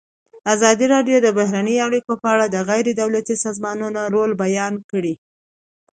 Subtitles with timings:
[0.53, 5.13] ازادي راډیو د بهرنۍ اړیکې په اړه د غیر دولتي سازمانونو رول بیان کړی.